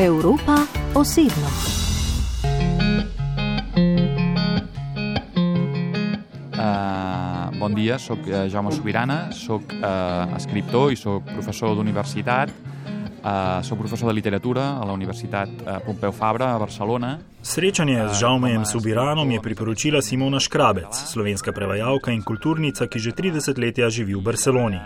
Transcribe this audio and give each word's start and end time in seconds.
Evropa 0.00 0.54
osebno. 0.94 1.48
Uh, 6.56 7.58
bon 7.60 7.74
dia, 7.74 7.98
sóc 7.98 8.18
uh, 8.24 8.48
Jaume 8.48 8.72
Sobirana, 8.72 9.28
sóc 9.28 9.60
uh, 9.68 10.32
escriptor 10.36 10.92
i 10.92 10.96
sóc 10.96 11.28
professor 11.28 11.76
d'universitat. 11.76 12.48
Uh, 12.48 13.60
sóc 13.60 13.76
professor 13.76 14.08
de 14.08 14.14
literatura 14.16 14.80
a 14.80 14.88
la 14.88 14.96
Universitat 14.96 15.52
Pompeu 15.84 16.12
Fabra 16.16 16.54
a 16.54 16.58
Barcelona. 16.58 17.18
Srečanje 17.42 18.08
z 18.08 18.24
Žaumejem 18.24 18.64
Subiranom 18.64 19.28
je 19.30 19.40
priporočila 19.44 20.00
Simona 20.00 20.40
Škrabec, 20.40 20.96
slovenska 20.96 21.52
prevajalka 21.52 22.08
in 22.08 22.24
kulturnica, 22.24 22.88
ki 22.88 22.98
že 22.98 23.12
30 23.12 23.60
let 23.60 23.76
živi 23.92 24.16
v 24.16 24.24
Barceloni. 24.24 24.80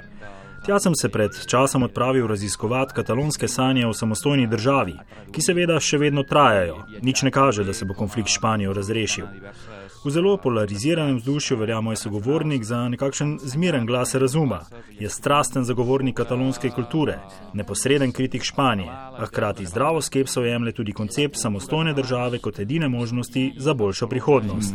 Tja 0.65 0.79
sem 0.81 0.95
se 0.95 1.09
pred 1.09 1.31
časom 1.47 1.83
odpravil 1.83 2.27
raziskovati 2.27 2.95
katalonske 2.95 3.49
sanje 3.49 3.87
o 3.87 3.93
samostojni 3.93 4.47
državi, 4.47 4.95
ki 5.33 5.43
seveda 5.43 5.77
še 5.81 5.99
vedno 6.01 6.23
trajajo. 6.25 6.79
Nič 7.03 7.23
ne 7.23 7.31
kaže, 7.31 7.65
da 7.69 7.75
se 7.77 7.85
bo 7.85 7.95
konflikt 7.95 8.33
s 8.33 8.39
Španijo 8.39 8.73
razrešil. 8.73 9.27
V 10.05 10.11
zelo 10.11 10.37
polariziranem 10.37 11.17
vzdušju 11.17 11.57
velja 11.57 11.81
moj 11.81 11.97
sogovornik 11.97 12.65
za 12.65 12.81
nekakšen 12.89 13.39
zmiren 13.43 13.87
glas 13.87 14.15
razuma. 14.15 14.63
Je 15.01 15.09
strasten 15.09 15.65
zagovornik 15.65 16.17
katalonske 16.17 16.71
kulture, 16.71 17.19
neposreden 17.53 18.13
kritik 18.13 18.45
Španije, 18.45 18.89
a 18.93 19.27
hkrati 19.27 19.67
zdravo 19.67 20.01
skepso 20.01 20.45
jemlje 20.45 20.73
tudi 20.73 20.93
koncept 20.93 21.37
samostojne 21.41 21.93
države 21.93 22.39
kot 22.39 22.59
edine 22.59 22.89
možnosti 22.89 23.53
za 23.57 23.75
boljšo 23.75 24.09
prihodnost. 24.09 24.75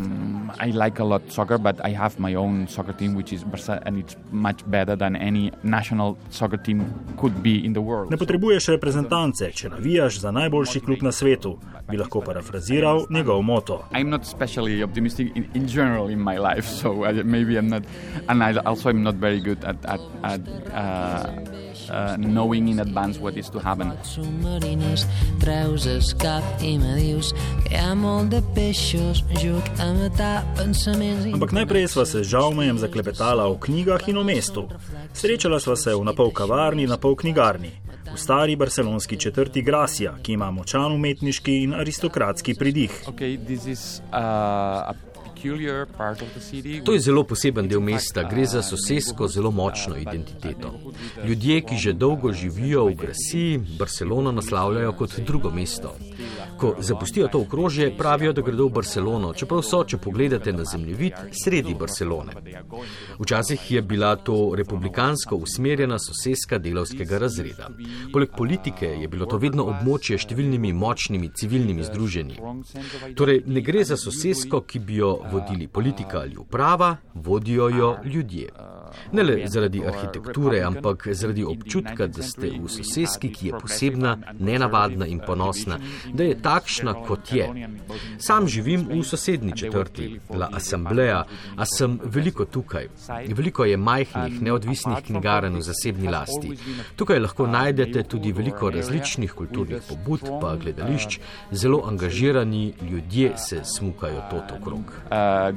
Mm, 0.50 0.68
I 0.68 0.72
like 0.72 1.00
a 1.00 1.04
lot 1.04 1.22
soccer, 1.32 1.58
but 1.58 1.84
I 1.84 1.90
have 1.90 2.20
my 2.20 2.34
own 2.36 2.68
soccer 2.68 2.94
team, 2.94 3.16
which 3.16 3.34
is 3.34 3.44
Barca, 3.44 3.82
and 3.86 3.98
it's 3.98 4.16
much 4.32 4.70
better 4.70 4.96
than 4.96 5.16
any 5.16 5.52
national 5.64 6.18
soccer 6.30 6.58
team 6.58 6.94
could 7.18 7.42
be 7.44 7.66
in 7.66 7.74
the 7.74 7.82
world. 7.82 8.10
Ne 8.12 8.18
potrebuješ 8.18 8.70
reprezentance, 8.76 9.52
če 9.54 9.70
navijaš 9.70 10.20
za 10.20 10.32
najboljši 10.32 10.80
klub 10.86 11.04
na 11.06 11.12
svetu, 11.12 11.58
bi 11.90 11.98
lahko 11.98 12.22
parafraziral 12.22 13.06
njegov 13.10 13.42
moto. 13.42 13.84
I'm 13.92 14.10
not 14.10 14.22
especially 14.22 14.84
optimistic 14.84 15.36
in, 15.36 15.50
in 15.54 15.68
general 15.68 16.10
in 16.10 16.20
my 16.20 16.38
life, 16.38 16.68
so 16.68 17.06
I, 17.06 17.24
maybe 17.24 17.58
I'm 17.58 17.70
not, 17.70 17.84
and 18.28 18.44
I 18.44 18.54
also 18.66 18.90
am 18.90 19.04
not 19.04 19.16
very 19.16 19.40
good 19.40 19.64
at, 19.66 19.78
at, 19.86 20.02
at 20.24 20.42
uh, 20.74 21.69
uh, 21.90 22.16
knowing 22.18 22.68
in 22.70 22.80
advance 22.80 23.20
what 23.20 23.38
is 23.38 23.50
to 23.50 23.60
happen. 23.60 23.92
submarines 24.04 25.08
treus 25.40 25.86
el 25.88 26.02
cap 26.20 26.44
i 26.62 26.78
me 26.78 26.96
dius 27.00 27.34
que 27.66 27.76
hi 27.76 27.84
ha 27.84 27.96
molt 27.96 28.30
de 28.34 28.42
peixos 28.56 29.24
juc 29.42 29.64
a 29.80 29.92
matar 29.94 30.44
pensaments 30.58 31.26
Ampak 31.34 31.54
najprej 31.56 31.88
sva 31.88 32.06
se 32.06 32.24
z 32.24 32.30
Žaumejem 32.30 32.78
zaklepetala 32.78 33.48
o 33.48 33.58
knjigah 33.58 34.10
in 34.10 34.18
o 34.18 34.24
mestu. 34.24 34.68
Srečala 35.14 35.60
sva 35.60 35.76
se 35.76 35.96
v 35.96 36.04
napol 36.04 36.32
kavarni, 36.32 36.88
napol 36.88 37.16
knjigarni. 37.16 37.72
V 38.10 38.18
stari 38.18 38.56
barcelonski 38.56 39.18
četrti 39.18 39.62
Gracia, 39.62 40.16
ki 40.24 40.34
ima 40.34 40.52
močan 40.52 40.92
umetniški 40.92 41.64
in 41.64 41.74
aristokratski 41.74 42.56
pridih. 42.58 42.92
Okay, 43.08 43.38
this 43.38 43.66
is 43.66 44.02
uh, 44.10 44.94
To 46.86 46.94
je 46.94 47.00
zelo 47.00 47.24
poseben 47.24 47.68
del 47.68 47.82
mesta, 47.82 48.24
gre 48.30 48.46
za 48.46 48.62
sosedsko 48.62 49.28
zelo 49.28 49.52
močno 49.52 49.96
identiteto. 49.98 50.74
Ljudje, 51.26 51.62
ki 51.62 51.78
že 51.78 51.94
dolgo 51.94 52.34
živijo 52.34 52.86
v 52.86 52.96
Grasiji, 52.96 53.58
Barcelono 53.80 54.32
naslavljajo 54.32 54.94
kot 54.94 55.20
drugo 55.20 55.52
mesto. 55.52 55.96
Ko 56.60 56.76
zapustijo 56.80 57.28
to 57.28 57.40
okrožje, 57.42 57.98
pravijo, 57.98 58.34
da 58.34 58.42
gredo 58.42 58.66
v 58.68 58.74
Barcelono, 58.76 59.34
čeprav 59.34 59.62
so, 59.64 59.84
če 59.88 59.98
pogledate 59.98 60.52
na 60.54 60.66
zemljevid, 60.68 61.14
sredi 61.44 61.76
Barcelone. 61.80 62.34
Včasih 63.20 63.72
je 63.72 63.82
bila 63.82 64.16
to 64.16 64.56
republikansko 64.56 65.36
usmerjena 65.36 66.00
sosedska 66.00 66.58
delavskega 66.58 67.18
razreda. 67.18 67.70
Poleg 68.14 68.36
politike 68.38 68.88
je 69.02 69.08
bilo 69.08 69.26
to 69.26 69.38
vedno 69.38 69.70
območje 69.72 70.18
številnimi 70.20 70.74
močnimi 70.74 71.32
civilnimi 71.36 71.84
združenji. 71.88 72.40
Torej, 73.16 73.44
ne 73.48 73.64
gre 73.64 73.86
za 73.88 73.98
sosedsko, 73.98 74.62
ki 74.68 74.80
bi 74.80 75.00
jo 75.00 75.14
vodili 75.32 75.68
politika 75.68 76.26
ali 76.26 76.36
uprava, 76.38 76.98
vodijo 77.14 77.70
jo 77.70 77.96
ljudje. 78.04 78.52
Ne 79.12 79.24
le 79.24 79.48
zaradi 79.48 79.82
arhitekture, 79.86 80.62
ampak 80.66 81.08
zaradi 81.14 81.44
občutka, 81.46 82.08
da 82.08 82.24
ste 82.26 82.52
v 82.58 82.70
sosedski, 82.70 83.32
ki 83.34 83.48
je 83.48 83.60
posebna, 83.62 84.16
nenavadna 84.40 85.08
in 85.08 85.22
ponosna, 85.26 85.80
da 86.14 86.24
je 86.24 86.38
takšna, 86.50 86.94
kot 87.08 87.32
je. 87.34 87.48
Sam 88.18 88.48
živim 88.48 88.88
v 88.90 89.04
sosednji 89.04 89.56
četrti, 89.56 90.20
La 90.34 90.50
Assembleja, 90.54 91.24
a 91.58 91.66
sem 91.66 92.00
veliko 92.04 92.46
tukaj. 92.46 92.90
Veliko 93.38 93.66
je 93.66 93.78
majhnih, 93.78 94.42
neodvisnih 94.42 95.04
knjigarn 95.06 95.56
v 95.56 95.62
zasebni 95.62 96.10
lasti. 96.10 96.56
Tukaj 96.96 97.20
lahko 97.20 97.48
najdete 97.48 98.04
tudi 98.04 98.32
veliko 98.32 98.70
različnih 98.74 99.34
kulturnih 99.34 99.86
pobud, 99.90 100.26
pa 100.42 100.56
gledališč, 100.56 101.20
zelo 101.52 101.84
angažirani 101.88 102.74
ljudje 102.82 103.38
se 103.38 103.62
smukajo 103.64 104.22
tot 104.32 104.52
okrog. 104.58 104.86
uh, 105.10 105.50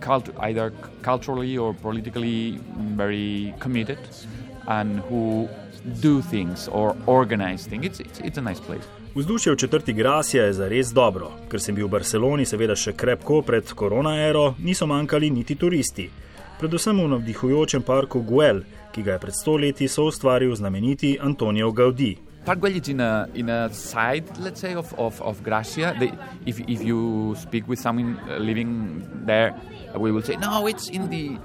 cult- 0.00 0.32
either 0.40 0.72
culturally 1.02 1.58
or 1.58 1.74
politically 1.74 2.58
very 2.96 3.54
committed 3.58 3.98
and 4.68 5.00
who 5.08 5.48
do 6.02 6.22
things 6.22 6.68
or 6.68 6.96
organize 7.06 7.68
things. 7.68 7.86
It's, 7.86 8.00
it's, 8.00 8.20
it's 8.20 8.38
a 8.38 8.42
nice 8.42 8.60
place. 8.60 8.84
Vzdušje 9.14 9.52
v 9.52 9.56
četrti 9.56 9.92
Gracia 9.92 10.44
je 10.44 10.52
zares 10.52 10.92
dobro. 10.92 11.30
Ker 11.48 11.60
sem 11.60 11.74
bil 11.74 11.86
v 11.86 11.90
Barceloni, 11.96 12.44
seveda 12.44 12.76
še 12.76 12.92
krepko 12.92 13.40
pred 13.42 13.72
koronaero, 13.72 14.54
niso 14.58 14.86
manjkali 14.86 15.30
niti 15.30 15.56
turisti. 15.56 16.10
Predvsem 16.60 17.00
v 17.00 17.08
navdihujočem 17.14 17.82
parku 17.82 18.20
Guel, 18.20 18.60
ki 18.92 19.02
ga 19.02 19.16
je 19.16 19.22
pred 19.24 19.34
stoletji 19.34 19.88
soustvaril 19.88 20.52
znameniti 20.56 21.16
Antonijo 21.20 21.72
Gaudi. 21.72 22.16
Park 22.46 22.60
Güell 22.60 22.76
is 22.76 22.88
in 22.88 23.00
a 23.00 23.26
in 23.34 23.50
a 23.50 23.68
side, 23.72 24.24
let's 24.38 24.60
say, 24.60 24.74
of 24.74 24.94
of, 24.98 25.20
of 25.20 25.42
Gracia. 25.42 25.96
They, 25.98 26.12
if 26.46 26.60
if 26.60 26.84
you 26.84 27.34
speak 27.34 27.66
with 27.66 27.80
someone 27.80 28.20
living 28.38 29.02
there, 29.26 29.52
we 29.98 30.12
will 30.12 30.22
say 30.22 30.36
no, 30.36 30.68
it's 30.68 30.88
in 30.88 31.10
the 31.10 31.40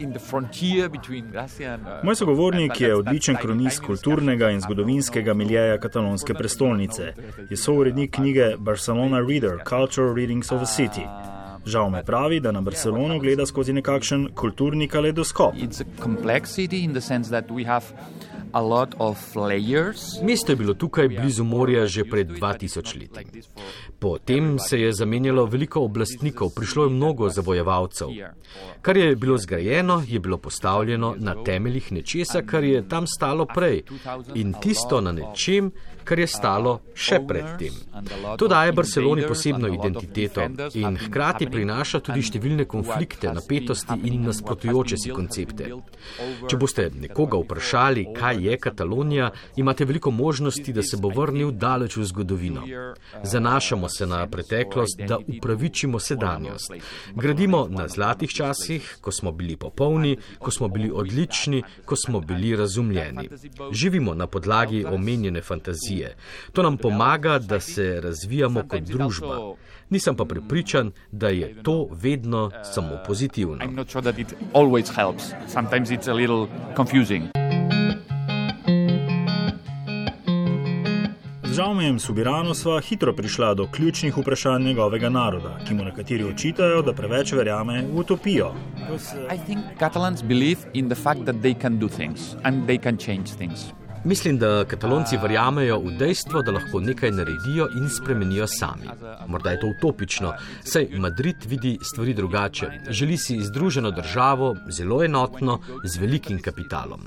in 0.00 0.12
the 0.12 0.18
frontier 0.18 0.88
between 0.88 1.30
Gracia 1.30 1.74
and. 1.74 1.82
Uh, 1.82 2.04
Moj 2.04 2.16
sogovornik 2.16 2.80
je 2.80 2.94
odličen 2.96 3.36
kronist 3.36 3.82
kulturnega 3.82 4.50
in 4.50 4.60
zgodovinskega 4.60 5.34
miljeja 5.34 5.78
katalonske 5.78 6.34
prestolnice. 6.34 7.12
Je 7.50 7.56
sourednik 7.56 8.10
knjige 8.10 8.56
Barcelona 8.58 9.20
Reader: 9.20 9.58
Cultural 9.68 10.14
Readings 10.14 10.52
of 10.52 10.62
a 10.62 10.66
City. 10.66 11.06
Žal 11.66 11.90
me 11.90 12.04
pravi, 12.04 12.40
da 12.40 12.52
na 12.52 12.60
Barcelono 12.60 13.18
gleda 13.18 13.46
skozi 13.46 13.72
nekakšen 13.72 14.28
kulturni 14.34 14.88
kaledoskop. 14.88 15.54
It's 15.54 15.80
a 15.80 16.02
complex 16.02 16.50
city 16.50 16.84
in 16.84 16.92
the 16.92 17.00
sense 17.00 17.30
that 17.30 17.50
we 17.50 17.64
have 17.64 17.84
Mesto 20.22 20.52
je 20.52 20.56
bilo 20.56 20.74
tukaj 20.74 21.08
blizu 21.08 21.44
morja 21.44 21.86
že 21.86 22.04
pred 22.04 22.28
2000 22.28 23.00
leti. 23.00 23.42
Potem 23.98 24.58
se 24.58 24.80
je 24.80 24.92
zamenjalo 24.92 25.46
veliko 25.46 25.80
oblastnikov, 25.80 26.50
prišlo 26.54 26.84
je 26.84 26.90
mnogo 26.90 27.28
zavojevalcev. 27.28 28.08
Kar 28.82 28.96
je 28.96 29.16
bilo 29.16 29.38
zgrajeno, 29.38 30.02
je 30.08 30.20
bilo 30.20 30.38
postavljeno 30.38 31.14
na 31.18 31.34
temeljih 31.44 31.92
nečesa, 31.92 32.42
kar 32.42 32.64
je 32.64 32.88
tam 32.88 33.06
stalo 33.06 33.46
prej 33.54 33.82
in 34.34 34.54
tisto 34.62 35.00
na 35.00 35.12
nečem, 35.12 35.72
kar 36.08 36.18
je 36.18 36.26
stalo 36.26 36.72
še 36.96 37.18
predtem. 37.28 37.74
To 38.40 38.48
daje 38.48 38.72
Barceloni 38.72 39.26
posebno 39.28 39.68
identiteto 39.68 40.46
in 40.80 40.96
hkrati 40.96 41.48
prinaša 41.52 42.00
tudi 42.06 42.24
številne 42.24 42.64
konflikte, 42.70 43.32
napetosti 43.34 43.98
in 44.08 44.24
nasprotujoče 44.28 44.96
si 44.96 45.12
koncepte. 45.12 45.68
Če 46.48 46.60
boste 46.60 46.88
nekoga 46.94 47.42
vprašali, 47.42 48.06
kaj 48.16 48.37
je 48.38 48.58
Katalonija, 48.58 49.30
imate 49.56 49.84
veliko 49.84 50.10
možnosti, 50.10 50.72
da 50.72 50.82
se 50.82 50.96
bo 50.96 51.08
vrnil 51.08 51.50
daleč 51.50 51.96
v 51.96 52.04
zgodovino. 52.04 52.62
Zanašamo 53.22 53.88
se 53.88 54.06
na 54.06 54.26
preteklost, 54.26 55.00
da 55.08 55.18
upravičimo 55.18 55.98
sedanjost. 55.98 56.72
Gradimo 57.14 57.66
na 57.70 57.88
zlatih 57.88 58.30
časih, 58.30 58.98
ko 59.00 59.12
smo 59.12 59.32
bili 59.32 59.56
popolni, 59.56 60.16
ko 60.38 60.50
smo 60.50 60.68
bili 60.68 60.90
odlični, 60.94 61.62
ko 61.84 61.96
smo 61.96 62.20
bili 62.20 62.56
razumljeni. 62.56 63.28
Živimo 63.72 64.14
na 64.14 64.26
podlagi 64.26 64.84
omenjene 64.84 65.42
fantazije. 65.42 66.16
To 66.52 66.62
nam 66.62 66.76
pomaga, 66.76 67.38
da 67.38 67.60
se 67.60 68.00
razvijamo 68.00 68.62
kot 68.68 68.80
družba. 68.80 69.54
Nisem 69.90 70.16
pa 70.16 70.24
prepričan, 70.24 70.92
da 71.12 71.28
je 71.28 71.62
to 71.62 71.88
vedno 71.90 72.50
samo 72.74 72.98
pozitivno. 73.06 73.56
I'm 73.56 73.74
not 73.74 73.90
sure 73.90 74.02
that 74.02 74.18
it 74.18 74.34
always 74.52 74.94
helps. 74.96 75.24
Sometimes 75.52 75.90
it's 75.90 76.10
a 76.10 76.14
little 76.14 76.46
confusing. 76.76 77.47
Z 81.58 81.60
Žaumejem 81.60 81.98
Subirano 81.98 82.54
sva 82.54 82.76
hitro 82.78 83.10
prišla 83.12 83.54
do 83.58 83.64
ključnih 83.66 84.18
vprašanj 84.18 84.62
njegovega 84.62 85.08
naroda, 85.10 85.56
ki 85.66 85.74
mu 85.74 85.84
nekateri 85.84 86.22
očitajo, 86.24 86.84
da 86.86 86.94
preveč 86.94 87.32
verjame 87.34 87.80
v 87.82 87.98
utopijo. 87.98 88.52
I 89.26 89.38
think 89.46 89.66
Catalans 89.80 90.22
believe 90.22 90.70
in 90.74 90.86
the 90.88 90.94
fact 90.94 91.26
that 91.26 91.42
they 91.42 91.58
can 91.60 91.80
do 91.82 91.88
things 91.88 92.36
and 92.44 92.62
they 92.70 92.78
can 92.78 92.96
change 92.96 93.34
things. 93.34 93.72
Mislim, 94.04 94.38
da 94.38 94.64
katalonci 94.64 95.16
verjamejo 95.16 95.78
v 95.80 95.92
dejstvo, 95.98 96.42
da 96.42 96.52
lahko 96.52 96.80
nekaj 96.80 97.10
naredijo 97.10 97.68
in 97.76 97.88
spremenijo 97.88 98.46
sami. 98.46 98.88
Morda 99.26 99.50
je 99.50 99.60
to 99.60 99.66
utopično, 99.66 100.32
saj 100.64 100.88
Madrid 100.98 101.36
vidi 101.46 101.78
stvari 101.82 102.14
drugače. 102.14 102.70
Želi 102.90 103.16
si 103.16 103.40
združeno 103.42 103.90
državo, 103.90 104.56
zelo 104.68 105.04
enotno, 105.04 105.58
z 105.84 105.98
velikim 105.98 106.42
kapitalom. 106.42 107.00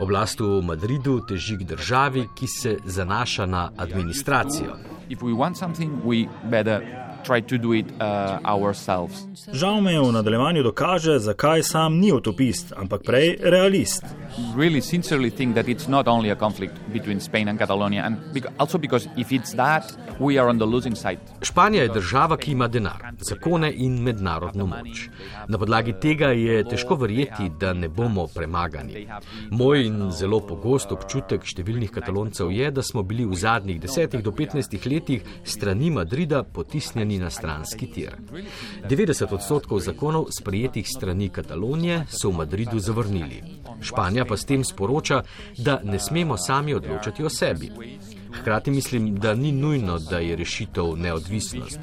Oblast 0.00 0.40
v 0.40 0.62
Madridu 0.62 1.20
teži 1.28 1.56
k 1.58 1.64
državi, 1.64 2.26
ki 2.38 2.46
se 2.46 2.76
zanaša 2.84 3.46
na 3.46 3.70
administracijo. 3.76 4.76
Uh, 7.18 8.72
Žal 9.52 9.80
me 9.80 10.00
v 10.00 10.12
nadaljevanju 10.12 10.62
dokaže, 10.62 11.18
zakaj 11.18 11.62
sam 11.62 11.98
ni 11.98 12.12
utopist, 12.12 12.72
ampak 12.76 13.02
prej 13.04 13.36
realist. 13.42 14.04
Really 14.56 14.80
sincerely 14.80 15.30
think 15.30 15.54
that 15.54 15.68
it's 15.68 15.88
not 15.88 16.08
only 16.08 16.30
a 16.30 16.36
conflict 16.36 16.74
between 16.92 17.20
Spain 17.20 17.48
and 17.48 17.58
Catalonia, 17.58 18.02
and 18.06 18.16
also 18.58 18.78
because 18.78 19.08
if 19.16 19.32
it's 19.32 19.54
that, 19.54 19.96
we 20.20 20.38
are 20.38 20.48
on 20.48 20.58
the 20.58 20.66
losing 20.66 20.96
side. 20.96 21.18
Španija 21.42 21.82
je 21.82 21.88
država, 21.88 22.36
ki 22.36 22.52
ima 22.52 22.68
denar, 22.68 23.12
zakone 23.18 23.72
in 23.74 24.02
mednarodno 24.02 24.66
moč. 24.66 25.08
Na 25.48 25.58
podlagi 25.58 25.94
tega 26.00 26.28
je 26.36 26.64
težko 26.64 26.94
verjeti, 26.94 27.50
da 27.60 27.72
ne 27.72 27.88
bomo 27.88 28.26
premagani. 28.34 29.06
Moj 29.50 29.86
in 29.86 30.10
zelo 30.12 30.40
pogost 30.40 30.92
občutek 30.92 31.44
številnih 31.44 31.90
kataloncev 31.90 32.52
je, 32.52 32.70
da 32.70 32.82
smo 32.82 33.02
bili 33.02 33.26
v 33.26 33.38
zadnjih 33.38 33.80
10 33.80 34.22
do 34.22 34.30
15 34.30 34.78
letih 34.90 35.24
strani 35.44 35.90
Madrida 35.90 36.42
potisnjeni 36.42 37.07
na 37.16 37.30
stranski 37.30 37.86
tir. 37.86 38.16
90 38.84 39.32
odstotkov 39.32 39.80
zakonov 39.80 40.26
sprejetih 40.30 40.84
strani 40.84 41.28
Katalonije 41.28 42.04
so 42.12 42.28
v 42.28 42.36
Madridu 42.42 42.78
zavrnili. 42.78 43.42
Španija 43.80 44.24
pa 44.24 44.36
s 44.36 44.44
tem 44.44 44.64
sporoča, 44.64 45.22
da 45.56 45.80
ne 45.84 45.98
smemo 45.98 46.36
sami 46.36 46.74
odločati 46.74 47.24
o 47.24 47.30
sebi. 47.30 47.72
Hkrati 48.34 48.70
mislim, 48.70 49.16
da 49.16 49.34
ni 49.34 49.52
nujno, 49.52 49.98
da 49.98 50.18
je 50.18 50.36
rešitev 50.36 50.96
neodvisnost. 50.96 51.78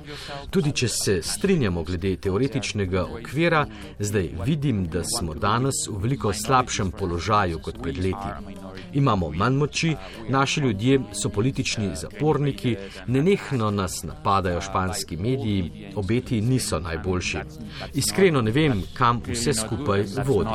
Tudi 0.50 0.72
če 0.72 0.88
se 0.88 1.22
strinjamo 1.24 1.84
glede 1.84 2.16
teoretičnega 2.16 3.06
okvira, 3.20 3.66
zdaj 4.00 4.30
vidim, 4.46 4.86
da 4.88 5.04
smo 5.04 5.34
danes 5.34 5.88
v 5.90 5.98
veliko 6.02 6.34
slabšem 6.34 6.92
položaju 6.92 7.60
kot 7.60 7.82
pred 7.82 7.98
leti. 7.98 8.34
Imamo 8.94 9.30
manj 9.32 9.56
moči, 9.56 9.96
naši 10.30 10.62
ljudje 10.62 11.00
so 11.14 11.30
politični 11.30 11.92
zaporniki, 11.96 12.76
nenehno 13.08 13.72
nas 13.72 14.04
napadajo 14.04 14.62
španski 14.62 15.18
mediji, 15.18 15.92
obeti 15.96 16.42
niso 16.42 16.80
najboljši. 16.80 17.38
Iskreno 17.94 18.42
ne 18.42 18.52
vem, 18.52 18.84
kam 18.94 19.22
vse 19.28 19.54
skupaj 19.54 20.06
vodi 20.26 20.50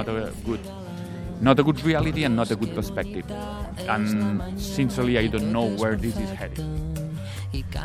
not 1.40 1.58
a 1.58 1.62
good 1.62 1.84
reality 1.84 2.24
and 2.24 2.36
not 2.36 2.50
a 2.50 2.54
good 2.54 2.74
perspective. 2.74 3.24
And 3.88 4.42
sincerely, 4.58 5.18
I 5.18 5.28
don't 5.28 5.52
know 5.52 5.76
where 5.76 5.96
this 5.96 6.16
is 6.16 6.30
heading. 6.30 6.90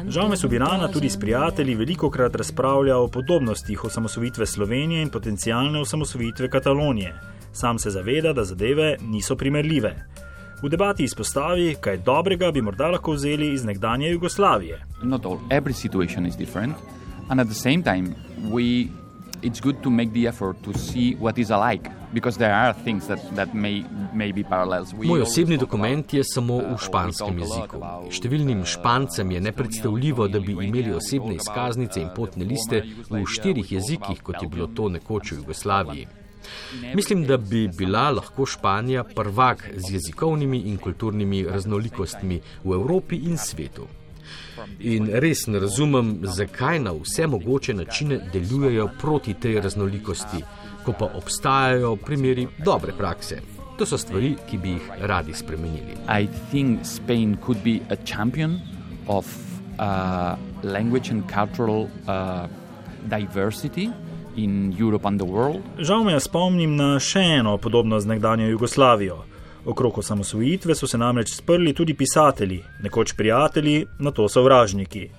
Žal 0.07 0.29
me 0.29 0.37
Subirana 0.37 0.87
tudi 0.87 1.09
s 1.09 1.17
prijatelji 1.19 1.75
veliko 1.75 2.09
krat 2.09 2.35
razpravlja 2.35 2.97
o 2.97 3.07
podobnostih 3.07 3.83
osamosovitve 3.83 4.45
Slovenije 4.45 5.01
in 5.01 5.09
potencijalne 5.09 5.79
osamosovitve 5.79 6.49
Katalonije. 6.49 7.15
Sam 7.53 7.79
se 7.79 7.89
zaveda, 7.89 8.33
da 8.33 8.43
zadeve 8.43 8.97
niso 9.01 9.35
primerljive. 9.35 9.95
V 10.63 10.69
debati 10.69 11.03
izpostavi, 11.03 11.75
kaj 11.81 11.97
dobrega 11.97 12.51
bi 12.51 12.61
morda 12.61 12.87
lahko 12.87 13.11
vzeli 13.11 13.53
iz 13.53 13.65
nekdanje 13.65 14.09
Jugoslavije. 14.09 14.85
Not 15.03 15.25
all, 15.25 15.39
every 15.49 15.73
situation 15.73 16.25
is 16.25 16.35
different, 16.35 16.75
and 17.29 17.41
at 17.41 17.47
the 17.47 17.55
same 17.55 17.83
time, 17.83 18.15
we 18.51 18.87
it's 19.45 19.59
good 19.61 19.81
to 19.83 19.89
make 19.89 20.11
the 20.11 20.27
effort 20.27 20.61
to 20.63 20.73
see 20.73 21.15
what 21.15 21.37
is 21.37 21.51
alike 21.51 21.89
because 22.13 22.37
there 22.37 22.53
are 22.53 22.73
things 22.73 23.07
that, 23.07 23.21
that 23.35 23.53
may, 23.53 23.85
may 24.13 24.31
be 24.31 24.43
parallels. 24.43 24.93
We 24.93 25.07
Moj 25.07 25.21
osebni 25.21 25.57
dokument 25.57 26.13
je 26.13 26.23
samo 26.23 26.57
v 26.57 26.77
španskem 26.81 27.39
jeziku. 27.43 27.81
Številnim 28.09 28.63
špancem 28.65 29.31
je 29.35 29.41
nepredstavljivo, 29.45 30.27
da 30.33 30.41
bi 30.41 30.55
imeli 30.65 30.95
osebne 30.97 31.37
izkaznice 31.37 32.01
in 32.01 32.09
potne 32.15 32.47
liste 32.49 32.81
v 33.09 33.25
štirih 33.35 33.75
jezikih, 33.77 34.23
kot 34.25 34.41
je 34.41 34.49
bilo 34.49 34.67
to 34.67 34.89
nekoč 34.89 35.35
v 35.35 35.43
Jugoslaviji. 35.43 36.07
Mislim, 36.95 37.25
da 37.25 37.37
bi 37.41 37.67
bila 37.67 38.09
lahko 38.13 38.45
Španija 38.45 39.03
prvak 39.03 39.69
z 39.75 39.93
jezikovnimi 39.97 40.63
in 40.69 40.77
kulturnimi 40.77 41.45
raznolikostmi 41.49 42.41
v 42.63 42.73
Evropi 42.79 43.21
in 43.29 43.37
svetu. 43.37 43.87
In 44.79 45.09
res 45.13 45.47
ne 45.47 45.59
razumem, 45.59 46.19
zakaj 46.23 46.79
na 46.79 46.93
vse 46.93 47.27
mogoče 47.27 47.73
načine 47.73 48.19
delujejo 48.33 48.89
proti 49.01 49.33
tej 49.33 49.59
raznolikosti, 49.61 50.43
ko 50.85 50.93
pa 50.99 51.09
obstajajo 51.17 51.95
primeri 51.95 52.47
dobre 52.65 52.93
prakse. 52.97 53.41
To 53.77 53.85
so 53.85 53.97
stvari, 53.97 54.35
ki 54.49 54.57
bi 54.57 54.77
jih 54.77 54.91
radi 55.01 55.33
spremenili. 55.33 55.97
Mislim, 56.07 56.77
da 56.77 56.89
Španija 56.95 57.29
lahko 57.29 57.55
bi 57.63 57.81
šampion 58.05 58.59
of 59.07 59.25
uh, 59.79 60.37
language 60.63 61.11
and 61.11 61.23
cultural 61.27 61.87
uh, 62.07 62.47
diversity. 63.09 63.89
Žal 65.79 66.03
me 66.03 66.19
spomnim 66.19 66.75
na 66.75 66.99
še 66.99 67.21
eno 67.39 67.57
podobno 67.57 67.99
z 67.99 68.07
nekdanjo 68.07 68.47
Jugoslavijo. 68.47 69.23
Okrog 69.65 69.97
osamosvojitve 69.97 70.75
so 70.75 70.87
se 70.87 70.97
namreč 70.97 71.35
sprli 71.35 71.73
tudi 71.73 71.93
pisatelji, 71.93 72.63
nekoč 72.83 73.13
prijatelji, 73.17 73.85
na 73.99 74.11
to 74.11 74.29
sovražniki. 74.29 75.09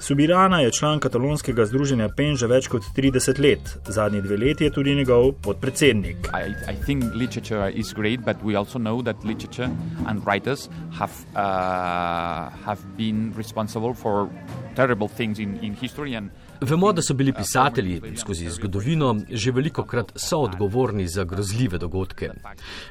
Subirana 0.00 0.60
je 0.60 0.72
član 0.72 0.98
katalonskega 1.00 1.64
združenja 1.66 2.08
PEN 2.16 2.34
že 2.36 2.46
več 2.50 2.66
kot 2.68 2.84
30 2.96 3.38
let, 3.40 3.70
zadnji 3.88 4.20
dve 4.20 4.36
leti 4.36 4.66
je 4.66 4.70
tudi 4.70 4.94
njegov 4.94 5.32
podpredsednik. 5.42 6.28
Mislim, 6.68 7.00
da 7.00 7.06
je 7.06 7.16
literatura 7.16 7.70
great, 7.94 8.20
but 8.20 8.36
we 8.44 8.58
also 8.58 8.78
know 8.78 9.02
that 9.02 9.24
literature 9.24 9.70
and 10.06 10.20
writers 10.26 10.68
have, 10.98 11.14
uh, 11.34 12.52
have 12.66 12.80
been 12.98 13.32
responsible 13.36 13.94
for 13.94 14.28
terrible 14.74 15.08
things 15.08 15.38
in, 15.38 15.56
in 15.62 15.74
history 15.74 16.14
and 16.16 16.30
Vemo, 16.60 16.92
da 16.92 17.02
so 17.02 17.14
bili 17.14 17.32
pisatelji 17.32 18.00
skozi 18.16 18.50
zgodovino 18.50 19.16
že 19.30 19.50
veliko 19.50 19.84
krat 19.84 20.12
soodgovorni 20.16 21.08
za 21.08 21.24
grozljive 21.24 21.78
dogodke. 21.78 22.30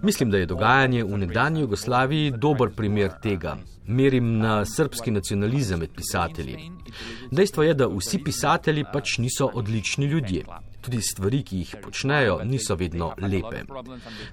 Mislim, 0.02 0.32
da 0.32 0.38
je 0.38 0.46
dogajanje 0.46 1.04
v 1.04 1.18
nekdanji 1.18 1.62
Jugoslaviji 1.62 2.32
dober 2.32 2.70
primer 2.76 3.12
tega. 3.22 3.58
Merim 3.88 4.38
na 4.38 4.66
srpski 4.66 5.12
nacionalizem 5.12 5.80
med 5.80 5.90
pisatelji. 5.96 6.72
Dejstvo 7.32 7.64
je, 7.64 7.74
da 7.74 7.88
vsi 7.88 8.20
pisatelji 8.24 8.86
pač 8.94 9.18
niso 9.18 9.50
odlični 9.54 10.06
ljudje. 10.06 10.46
Tudi 10.82 11.02
stvari, 11.02 11.44
ki 11.44 11.58
jih 11.58 11.76
počnejo, 11.84 12.40
niso 12.44 12.76
vedno 12.76 13.14
lepe. 13.18 13.64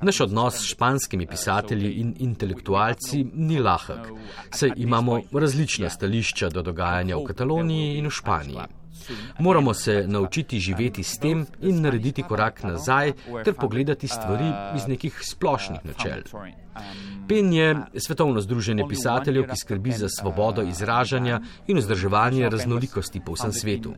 Naš 0.02 0.20
odnos 0.20 0.61
s 0.61 0.73
španskimi 0.73 1.26
pisatelji 1.26 1.93
in 2.00 2.14
intelektualci 2.19 3.25
ni 3.34 3.61
lahek, 3.61 4.12
saj 4.50 4.73
imamo 4.76 5.20
različna 5.32 5.90
stališča 5.90 6.49
do 6.49 6.62
dogajanja 6.62 7.17
v 7.17 7.25
Kataloniji 7.25 7.99
in 7.99 8.06
v 8.06 8.11
Španiji. 8.11 8.81
Moramo 9.39 9.75
se 9.75 10.05
naučiti 10.07 10.61
živeti 10.61 11.03
s 11.03 11.19
tem 11.19 11.47
in 11.61 11.81
narediti 11.81 12.23
korak 12.23 12.63
nazaj 12.63 13.13
ter 13.45 13.55
pogledati 13.55 14.09
stvari 14.09 14.53
iz 14.77 14.87
nekih 14.87 15.21
splošnih 15.23 15.81
načel. 15.85 16.23
PEN 17.29 17.53
je 17.53 17.77
svetovno 17.96 18.41
združenje 18.41 18.85
pisateljev, 18.89 19.46
ki 19.46 19.56
skrbi 19.56 19.93
za 19.93 20.08
svobodo 20.08 20.63
izražanja 20.63 21.41
in 21.67 21.79
vzdrževanje 21.79 22.49
raznolikosti 22.49 23.20
po 23.27 23.32
vsem 23.32 23.53
svetu. 23.53 23.94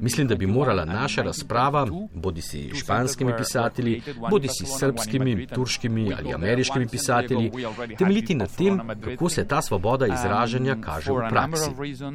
Mislim, 0.00 0.28
da 0.28 0.34
bi 0.34 0.46
morala 0.46 0.84
naša 0.84 1.22
razprava, 1.22 1.86
bodi 2.14 2.42
si 2.42 2.70
španskimi 2.74 3.32
pisatelji, 3.38 4.02
bodi 4.30 4.48
si 4.48 4.66
srpskimi, 4.66 5.46
turškimi 5.46 6.12
ali 6.18 6.34
ameriškimi 6.34 6.88
pisatelji, 6.88 7.52
temeljiti 7.98 8.34
na 8.34 8.46
tem, 8.46 8.80
kako 9.04 9.28
se 9.28 9.48
ta 9.48 9.62
svoboda 9.62 10.06
izražanja 10.06 10.76
kaže 10.80 11.12
v 11.12 11.28
praksi. 11.30 11.70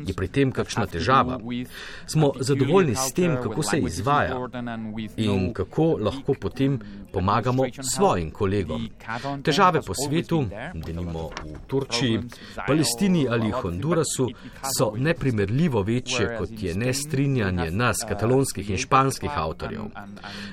Je 0.08 0.14
pri 0.14 0.28
tem 0.28 0.52
kakšna 0.52 0.86
težava? 0.86 1.40
Smo 2.06 2.32
zadovoljni 2.40 2.96
s 2.96 3.14
tem, 3.14 3.38
kako 3.44 3.64
se 3.64 3.80
izvaja 3.80 4.38
in 5.18 5.54
kako 5.54 5.98
lahko 6.00 6.34
potem 6.34 6.80
pomagamo 7.14 7.64
svojim 7.96 8.32
kolegom. 8.32 8.90
Težave 9.44 9.82
po 9.94 10.02
svetu, 10.02 10.46
denimo 10.74 11.30
v 11.30 11.58
Turčiji, 11.68 12.20
Palestini 12.68 13.28
ali 13.30 13.52
Hondurasu, 13.52 14.30
so 14.78 14.92
neprimerljivo 14.98 15.82
večje, 15.82 16.38
kot 16.38 16.50
je 16.64 16.76
nestrinjanje 16.76 17.72
nas, 17.72 18.02
katalonskih 18.10 18.70
in 18.70 18.78
španskih 18.78 19.32
avtorjev. 19.36 19.90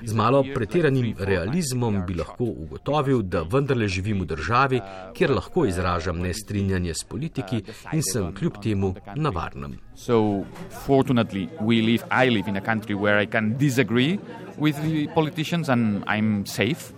Z 0.05 0.15
malo 0.15 0.45
pretiranim 0.55 1.15
realizmom 1.19 2.03
bi 2.07 2.15
lahko 2.21 2.45
ugotovil, 2.45 3.23
da 3.23 3.43
vendarle 3.43 3.89
živim 3.89 4.21
v 4.21 4.31
državi, 4.35 4.81
kjer 5.17 5.35
lahko 5.35 5.65
izražam 5.67 6.21
nestrinjanje 6.21 6.95
s 6.95 7.05
politiki 7.05 7.63
in 7.93 8.03
sem 8.05 8.35
kljub 8.35 8.61
temu 8.63 8.95
na 9.17 9.31
varnem. 9.31 9.79
So, 9.95 10.47
fortunately, 10.87 11.49
we 11.61 11.83
live, 11.83 12.05
I 12.11 12.29
live 12.29 12.49
in 12.49 12.57
a 12.57 12.61
country 12.61 12.95
where 12.95 13.19
I 13.19 13.27
can 13.27 13.57
disagree 13.59 14.19
with 14.57 14.81
the 14.83 15.09
politicians 15.09 15.69
and 15.69 16.05
I'm 16.07 16.47
safe. 16.47 16.93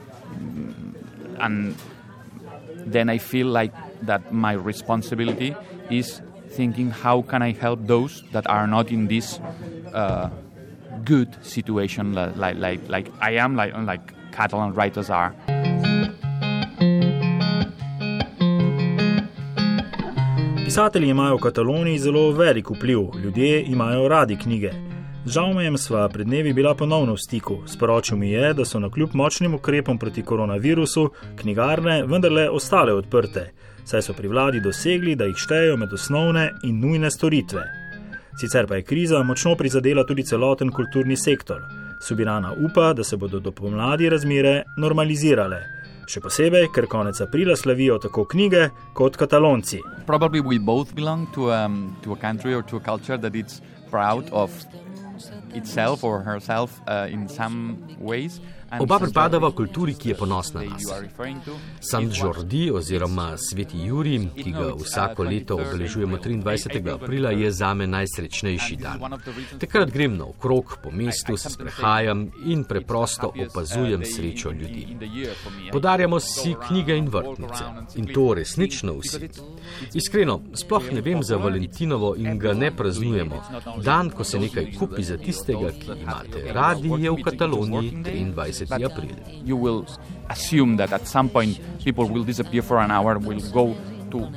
And 1.40 1.74
then 2.76 3.08
I 3.08 3.18
feel 3.18 3.46
like 3.46 3.72
that 4.02 4.32
my 4.32 4.52
responsibility 4.52 5.54
is 5.90 6.20
thinking 6.50 6.90
how 6.90 7.22
can 7.22 7.42
I 7.42 7.52
help 7.52 7.86
those 7.86 8.22
that 8.32 8.46
are 8.48 8.66
not 8.66 8.90
in 8.90 9.08
this 9.08 9.40
uh, 9.94 10.28
good 11.04 11.28
situation 11.44 12.12
like, 12.12 12.56
like, 12.56 12.88
like 12.88 13.08
I 13.20 13.32
am, 13.32 13.56
like, 13.56 13.74
like 13.76 14.12
Catalan 14.32 14.74
writers 14.74 15.10
are. 15.10 15.34
Pisatelji 20.64 21.08
imajo 21.08 21.36
v 21.36 21.42
Kataloniji 21.42 21.98
zelo 21.98 22.32
velik 22.32 22.70
vpliv, 22.70 23.00
ljudje 23.24 23.62
imajo 23.62 24.08
radi 24.08 24.36
knjige. 24.36 24.91
Žal 25.26 25.54
mi 25.54 25.64
je, 25.64 25.78
sva 25.78 26.08
pred 26.08 26.26
dnevi 26.26 26.52
bila 26.52 26.74
ponovno 26.74 27.12
v 27.14 27.18
stiku. 27.18 27.60
Sporočil 27.66 28.18
mi 28.18 28.30
je, 28.30 28.54
da 28.54 28.64
so 28.64 28.80
na 28.82 28.90
kljub 28.90 29.14
močnim 29.14 29.54
ukrepom 29.54 29.98
proti 29.98 30.22
koronavirusu 30.22 31.10
knjigarne 31.38 32.02
vendarle 32.06 32.48
ostale 32.50 32.92
odprte, 32.92 33.52
saj 33.84 34.02
so 34.02 34.16
pri 34.18 34.28
vladi 34.28 34.60
dosegli, 34.60 35.14
da 35.14 35.30
jih 35.30 35.38
štejejo 35.38 35.76
med 35.78 35.94
osnovne 35.94 36.50
in 36.66 36.80
nujne 36.80 37.10
storitve. 37.10 37.62
Sicer 38.40 38.66
pa 38.66 38.80
je 38.80 38.82
kriza 38.82 39.22
močno 39.22 39.54
prizadela 39.54 40.02
tudi 40.04 40.26
celoten 40.26 40.74
kulturni 40.74 41.16
sektor. 41.16 41.62
Subirana 42.02 42.56
upa, 42.58 42.92
da 42.92 43.04
se 43.04 43.16
bodo 43.16 43.38
do 43.40 43.52
pomladi 43.52 44.10
razmere 44.10 44.62
normalizirale. 44.76 45.62
Še 46.10 46.20
posebej, 46.20 46.72
ker 46.74 46.90
konec 46.90 47.20
aprila 47.22 47.54
slavijo 47.56 48.00
tako 48.02 48.24
knjige 48.26 48.72
kot 48.94 49.16
katalonci. 49.16 49.78
Probably 50.06 50.42
we 50.42 50.58
both 50.58 50.94
belong 50.94 51.28
to, 51.34 51.52
um, 51.54 51.94
to 52.02 52.12
a 52.12 52.16
country 52.16 52.54
or 52.54 52.66
to 52.66 52.76
a 52.76 52.80
culture 52.80 53.18
that 53.18 53.36
is 53.36 53.62
proud 53.90 54.26
of 54.32 54.50
itself 55.54 56.04
or 56.04 56.20
herself 56.22 56.80
uh, 56.86 57.08
in 57.10 57.28
some 57.28 57.96
ways. 57.98 58.40
Oba 58.80 58.98
pripadava 58.98 59.50
kulturi, 59.50 59.94
ki 59.94 60.08
je 60.08 60.14
ponosna 60.14 60.62
na 60.62 60.70
nas. 60.70 60.82
San 61.80 62.10
Jordi 62.14 62.70
oziroma 62.70 63.36
Sveti 63.36 63.78
Juri, 63.86 64.28
ki 64.34 64.52
ga 64.52 64.72
vsako 64.78 65.22
leto 65.22 65.54
obeležujemo 65.54 66.16
23. 66.16 66.94
aprila, 66.94 67.30
je 67.30 67.50
zame 67.52 67.86
najsrečnejši 67.86 68.76
dan. 68.76 69.00
Takrat 69.60 69.90
grem 69.90 70.16
na 70.16 70.24
okrog 70.24 70.76
po 70.82 70.90
mestu, 70.90 71.36
se 71.36 71.50
sprehajam 71.50 72.30
in 72.46 72.64
preprosto 72.64 73.32
opazujem 73.46 74.04
srečo 74.04 74.50
ljudi. 74.50 74.96
Podarjamo 75.72 76.20
si 76.20 76.54
knjige 76.68 76.96
in 76.96 77.08
vrtnice. 77.08 77.64
In 77.94 78.06
to 78.14 78.34
resnično 78.34 78.96
vsi. 78.98 79.28
Iskreno, 79.94 80.40
sploh 80.54 80.92
ne 80.92 81.00
vem 81.00 81.22
za 81.22 81.36
Valentinovo 81.36 82.14
in 82.16 82.38
ga 82.38 82.52
ne 82.52 82.70
praznujemo. 82.76 83.42
Dan, 83.84 84.10
ko 84.10 84.24
se 84.24 84.38
nekaj 84.38 84.72
kupi 84.78 85.02
za 85.02 85.16
tistega, 85.16 85.70
ki 85.70 85.90
imate 86.00 86.52
radi, 86.52 86.88
je 86.98 87.10
v 87.10 87.22
Kataloniji 87.22 87.92
23. 88.34 88.61
20. 88.68 88.84
april. 88.84 89.06
Uh, 89.10 89.30
you 89.44 89.56
will 89.56 89.86
assume 90.30 90.76
that 90.76 90.92
at 90.92 91.06
some 91.06 91.28
point 91.28 91.58
people 91.84 92.08
will 92.08 92.24
disappear 92.24 92.62
for 92.62 92.78
an 92.78 92.90
hour, 92.90 93.18
will 93.18 93.40
go 93.52 93.76
to 94.12 94.28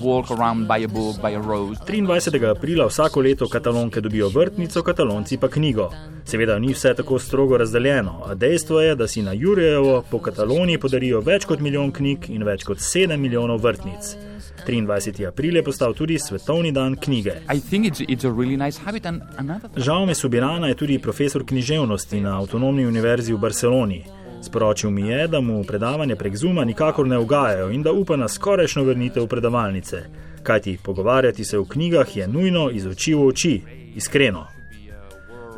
walk 0.00 0.30
around, 0.30 0.68
buy 0.68 0.84
a 0.84 0.88
book, 0.88 1.16
buy 1.22 1.34
a 1.34 1.40
rose. 1.40 1.80
23. 1.86 2.50
aprila 2.50 2.86
vsako 2.86 3.20
leto 3.20 3.48
katalonke 3.48 4.00
dobijo 4.00 4.28
vrtnico, 4.28 4.82
katalonci 4.82 5.38
pa 5.38 5.48
knjigo. 5.48 5.90
Seveda 6.24 6.58
ni 6.58 6.72
vse 6.72 6.94
tako 6.94 7.18
strogo 7.18 7.56
razdeljeno, 7.56 8.22
a 8.26 8.34
dejstvo 8.34 8.80
je, 8.80 8.94
da 8.94 9.08
si 9.08 9.22
na 9.22 9.32
Jurjevo 9.32 10.02
po 10.10 10.18
Kataloniji 10.18 10.78
podarijo 10.78 11.20
več 11.20 11.44
kot 11.44 11.60
milijon 11.60 11.92
knjig 11.92 12.30
in 12.30 12.44
več 12.44 12.64
kot 12.64 12.78
7 12.78 13.16
milijonov 13.16 13.62
vrtnic. 13.62 14.14
23. 14.66 15.26
april 15.28 15.56
je 15.56 15.62
postal 15.64 15.94
tudi 15.94 16.18
svetovni 16.18 16.72
dan 16.72 16.96
knjige. 16.96 17.34
It's, 17.48 18.00
it's 18.00 18.24
really 18.24 18.56
nice 18.56 18.80
another... 19.36 19.70
Žal 19.76 20.14
Subirana 20.14 20.68
je 20.68 20.74
tudi 20.74 20.98
profesor 20.98 21.44
književnosti 21.46 22.20
na 22.20 22.38
Avtonomni 22.38 22.86
univerzi 22.86 23.32
v 23.32 23.38
Barceloni. 23.38 24.21
Sporočil 24.42 24.90
mi 24.90 25.08
je, 25.08 25.28
da 25.28 25.40
mu 25.40 25.64
predavanje 25.64 26.16
prek 26.16 26.36
Zuma 26.36 26.64
nikakor 26.64 27.06
ne 27.06 27.18
ugajajo 27.18 27.70
in 27.70 27.82
da 27.82 27.92
upa 27.92 28.16
na 28.16 28.28
skorajšno 28.28 28.84
vrnitev 28.84 29.24
v 29.24 29.28
predavalnice. 29.28 30.02
Kajti 30.42 30.78
pogovarjati 30.82 31.44
se 31.44 31.58
o 31.58 31.64
knjigah 31.64 32.16
je 32.16 32.28
nujno 32.28 32.70
iz 32.70 32.86
oči 32.86 33.14
v 33.14 33.26
oči, 33.26 33.62
iskreno. 33.94 34.46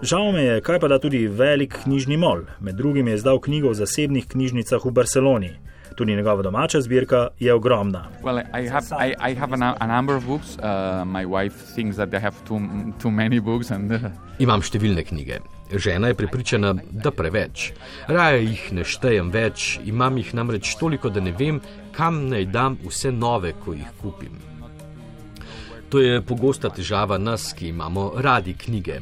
Žal 0.03 0.33
me 0.33 0.43
je, 0.43 0.61
kaj 0.61 0.81
pa 0.81 0.89
da 0.89 0.99
tudi 0.99 1.27
velik 1.27 1.79
knjižni 1.85 2.17
mol, 2.17 2.43
med 2.61 2.75
drugim 2.77 3.09
je 3.09 3.15
izdal 3.15 3.41
knjigo 3.41 3.71
v 3.71 3.75
zasebnih 3.75 4.27
knjižnicah 4.29 4.85
v 4.85 4.91
Barceloni. 4.91 5.51
Tudi 5.97 6.17
njegova 6.17 6.43
domača 6.43 6.81
zbirka 6.81 7.29
je 7.41 7.55
ogromna. 7.55 8.09
Well, 8.23 8.43
I 8.53 8.69
have, 8.69 8.87
I, 9.01 9.15
I 9.31 9.35
have 9.35 9.55
a, 9.55 9.77
a 9.81 9.87
number 9.87 10.17
of 10.17 10.27
books. 10.27 10.59
Uh, 10.59 11.05
my 11.07 11.25
wife 11.25 11.75
thinks 11.75 11.97
that 11.97 12.15
I 12.15 12.19
have 12.19 12.35
too, 12.45 12.61
too 13.03 13.11
many 13.11 13.41
books. 13.41 13.71
And, 13.71 13.93
uh... 13.93 14.11
Imam 14.39 14.61
številne 14.61 15.07
knjige. 15.07 15.39
Žena 15.79 16.09
je 16.09 16.15
prepričana, 16.15 16.75
da 16.91 17.11
preveč. 17.11 17.73
Raje 18.07 18.45
jih 18.45 18.67
ne 18.73 18.85
štejem 18.85 19.31
več, 19.35 19.79
imam 19.85 20.19
jih 20.19 20.35
namreč 20.35 20.75
toliko, 20.79 21.11
da 21.11 21.21
ne 21.21 21.33
vem, 21.33 21.61
kam 21.97 22.29
naj 22.31 22.47
dam 22.53 22.79
vse 22.87 23.13
nove, 23.13 23.55
ko 23.65 23.75
jih 23.75 23.91
kupim. 24.03 24.39
To 25.91 26.01
je 26.01 26.23
pogosta 26.23 26.71
težava 26.71 27.19
nas, 27.19 27.53
ki 27.53 27.69
imamo 27.69 28.13
radi 28.17 28.55
knjige. 28.59 29.01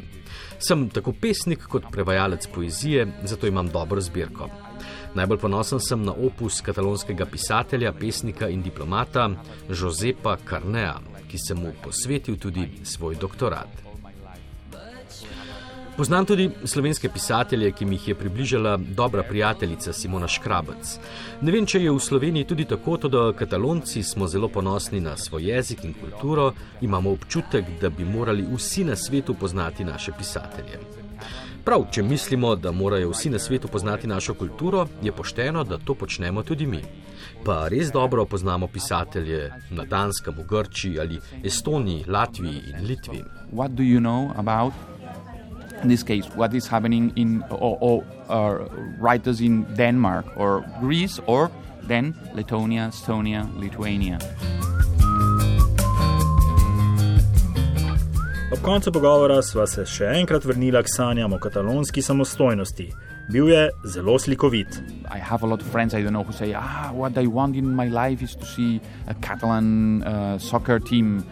Sem 0.63 0.89
tako 0.91 1.13
pesnik 1.13 1.67
kot 1.69 1.91
prevajalec 1.93 2.47
poezije, 2.55 3.07
zato 3.25 3.47
imam 3.47 3.69
dobro 3.69 4.01
zbirko. 4.01 4.49
Najbolj 5.15 5.39
ponosen 5.39 5.81
sem 5.81 6.05
na 6.05 6.13
opus 6.13 6.61
katalonskega 6.65 7.27
pisatelja, 7.27 7.93
pesnika 7.93 8.49
in 8.49 8.63
diplomata 8.63 9.29
Josepa 9.69 10.37
Carnea, 10.49 10.95
ki 11.29 11.39
sem 11.39 11.59
mu 11.61 11.73
posvetil 11.85 12.39
tudi 12.41 12.69
svoj 12.85 13.17
doktorat. 13.21 13.92
Poznam 15.97 16.25
tudi 16.25 16.51
slovenske 16.65 17.09
pisatelje, 17.09 17.73
ki 17.73 17.85
mi 17.85 17.95
jih 17.95 18.09
je 18.09 18.15
približala 18.15 18.77
dobra 18.77 19.23
prijateljica 19.23 19.93
Simona 19.93 20.29
Škrabec. 20.29 20.99
Ne 21.41 21.53
vem, 21.53 21.67
če 21.67 21.83
je 21.83 21.93
v 21.93 22.01
Sloveniji 22.01 22.47
tudi 22.49 22.65
tako, 22.65 22.97
da 23.13 23.33
katalonci 23.37 24.03
smo 24.03 24.27
zelo 24.27 24.49
ponosni 24.49 25.01
na 25.01 25.17
svoj 25.17 25.51
jezik 25.51 25.85
in 25.85 25.93
kulturo, 25.93 26.53
imamo 26.81 27.13
občutek, 27.13 27.65
da 27.81 27.91
bi 27.91 28.05
morali 28.05 28.47
vsi 28.55 28.85
na 28.85 28.97
svetu 28.97 29.35
poznati 29.35 29.85
naše 29.85 30.13
pisatelje. 30.19 30.81
Prav, 31.65 31.85
če 31.93 32.03
mislimo, 32.03 32.55
da 32.57 32.73
morajo 32.73 33.11
vsi 33.11 33.31
na 33.31 33.39
svetu 33.39 33.69
poznati 33.69 34.07
našo 34.07 34.35
kulturo, 34.35 34.87
je 35.03 35.13
pošteno, 35.13 35.65
da 35.65 35.79
to 35.79 35.95
počnemo 35.95 36.43
tudi 36.43 36.67
mi. 36.67 36.81
Pa 37.45 37.69
res 37.69 37.93
dobro 37.93 38.25
poznamo 38.25 38.67
pisatelje 38.67 39.51
na 39.71 39.85
Danskem, 39.85 40.35
v 40.41 40.49
Grčiji 40.49 41.01
ali 41.01 41.21
Estoniji, 41.45 42.05
Latviji 42.09 42.63
in 42.73 42.87
Litvi. 42.87 43.23
What 43.53 43.77
do 43.77 43.83
you 43.83 44.01
know 44.01 44.33
about 44.39 44.73
in 45.83 45.89
this 45.89 46.03
case 46.03 46.27
what 46.35 46.55
is 46.55 46.67
happening 46.67 47.13
in 47.17 47.43
or, 47.51 47.79
or 47.81 48.05
uh, 48.29 48.69
writers 48.99 49.41
in 49.41 49.65
Denmark 49.75 50.27
or 50.37 50.65
Greece 50.81 51.21
or 51.27 51.51
then 51.83 52.15
Lithuania, 52.35 52.89
Estonia, 52.89 53.49
Lithuania? 53.59 54.19
Ob 58.53 58.61
koncu 58.61 58.93
pogovora 58.93 59.39
sva 59.41 59.65
se 59.65 59.87
še 59.89 60.11
enkrat 60.21 60.45
vrnila 60.45 60.83
k 60.85 60.91
sanjam 60.93 61.33
o 61.33 61.39
katalonski 61.41 62.03
samostojnosti. 62.05 62.91
Bil 63.33 63.49
je 63.49 63.63
zelo 63.89 64.19
slikovit. 64.21 64.77
I 65.09 65.17
have 65.19 65.43
a 65.43 65.47
lot 65.47 65.63
of 65.63 65.69
friends 65.73 65.95
I 65.95 66.03
don't 66.03 66.13
know 66.13 66.23
who 66.23 66.33
say, 66.33 66.53
ah, 66.53 66.91
what 66.93 67.17
I 67.17 67.27
want 67.27 67.57
in 67.57 67.75
my 67.75 67.89
life 67.89 68.21
is 68.21 68.35
to 68.37 68.45
see 68.45 68.81
a 69.09 69.15
Catalan 69.15 70.03
uh, 70.03 70.39
soccer 70.39 70.79
team. 70.79 71.25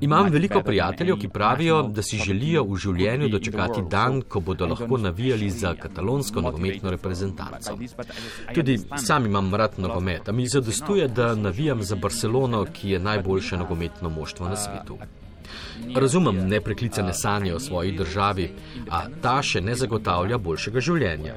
Imam 0.00 0.30
veliko 0.30 0.62
prijateljev, 0.62 1.18
ki 1.18 1.28
pravijo, 1.28 1.82
da 1.82 2.02
si 2.02 2.18
želijo 2.18 2.64
v 2.64 2.76
življenju 2.76 3.28
dočekati 3.28 3.82
dan, 3.90 4.22
ko 4.22 4.40
bodo 4.40 4.66
lahko 4.66 4.98
navijali 4.98 5.50
za 5.50 5.74
katalonsko 5.74 6.40
nogometno 6.40 6.90
reprezentanco. 6.90 7.76
Tudi 8.54 8.78
sam 8.96 9.26
imam 9.26 9.54
rad 9.54 9.78
nogomet, 9.78 10.28
a 10.28 10.32
mi 10.32 10.48
zadostuje, 10.48 11.08
da 11.08 11.34
navijam 11.34 11.82
za 11.82 11.96
Barcelono, 11.96 12.64
ki 12.72 12.90
je 12.90 12.98
najboljše 12.98 13.56
nogometno 13.56 14.10
moštvo 14.10 14.48
na 14.48 14.56
svetu. 14.56 14.98
Razumem 15.96 16.48
nepreklicane 16.48 17.12
sanje 17.14 17.54
o 17.54 17.60
svoji 17.60 17.92
državi, 17.92 18.52
a 18.90 19.02
ta 19.22 19.42
še 19.42 19.60
ne 19.60 19.74
zagotavlja 19.74 20.38
boljšega 20.38 20.80
življenja. 20.80 21.34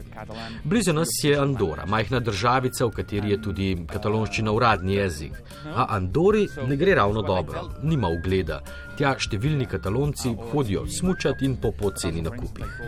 Blizu 0.63 0.93
nas 0.93 1.09
je 1.23 1.37
Andora, 1.39 1.85
majhna 1.85 2.19
državica, 2.19 2.85
v 2.85 2.95
kateri 2.95 3.33
je 3.33 3.41
tudi 3.41 3.69
katalonščina 3.91 4.51
uradni 4.51 4.95
jezik. 4.95 5.33
A 5.75 5.87
Andori 5.95 6.47
ne 6.67 6.77
gre 6.77 6.95
ravno 6.95 7.21
dobro, 7.21 7.65
nima 7.83 8.09
ugleda. 8.13 8.61
Tja 8.95 9.15
številni 9.19 9.67
katalonci 9.67 10.35
hodijo 10.51 10.85
smučati 10.87 11.45
in 11.45 11.57
po 11.61 11.73
poceni 11.75 12.23
nakupih. 12.23 12.79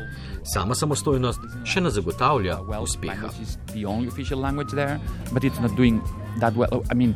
Sama 0.53 0.75
samostojnost 0.75 1.65
še 1.67 1.84
ne 1.84 1.91
zagotavlja 1.91 2.62
uspeha. 2.79 3.34
That 6.39 6.56
well. 6.56 6.84
I 6.89 6.94
mean, 6.94 7.15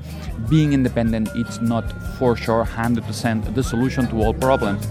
being 0.50 0.74
independent, 0.74 1.30
it's 1.36 1.62
not 1.62 1.86
for 2.18 2.36
sure 2.36 2.64
100% 2.66 3.54
the 3.56 3.64
solution 3.64 4.08
to 4.08 4.22
all 4.22 4.34
problems. 4.34 4.88